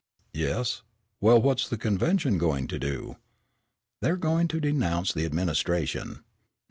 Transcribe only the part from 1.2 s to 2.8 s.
what's the convention going to